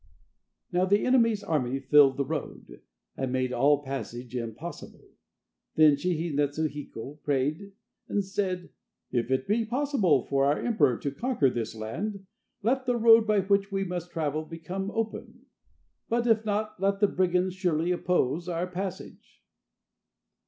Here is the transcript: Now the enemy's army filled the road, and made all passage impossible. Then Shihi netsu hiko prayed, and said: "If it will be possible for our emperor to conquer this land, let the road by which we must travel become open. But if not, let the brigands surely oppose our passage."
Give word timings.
Now 0.71 0.85
the 0.85 1.05
enemy's 1.05 1.43
army 1.43 1.79
filled 1.79 2.17
the 2.17 2.25
road, 2.25 2.81
and 3.15 3.31
made 3.31 3.53
all 3.53 3.83
passage 3.83 4.35
impossible. 4.35 5.11
Then 5.75 5.95
Shihi 5.95 6.33
netsu 6.33 6.67
hiko 6.67 7.21
prayed, 7.21 7.73
and 8.07 8.25
said: 8.25 8.71
"If 9.11 9.29
it 9.29 9.47
will 9.47 9.57
be 9.57 9.65
possible 9.65 10.25
for 10.25 10.45
our 10.45 10.59
emperor 10.59 10.97
to 10.97 11.11
conquer 11.11 11.51
this 11.51 11.75
land, 11.75 12.25
let 12.63 12.87
the 12.87 12.97
road 12.97 13.27
by 13.27 13.41
which 13.41 13.71
we 13.71 13.83
must 13.83 14.09
travel 14.09 14.43
become 14.43 14.89
open. 14.89 15.45
But 16.09 16.25
if 16.25 16.43
not, 16.45 16.79
let 16.81 16.99
the 16.99 17.07
brigands 17.07 17.53
surely 17.53 17.91
oppose 17.91 18.49
our 18.49 18.65
passage." 18.65 19.43